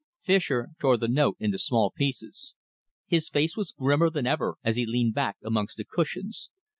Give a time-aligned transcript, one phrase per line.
[0.19, 2.55] Fischer tore the note into small pieces.
[3.05, 6.49] His face was grimmer than ever as he leaned back amongst the cushions.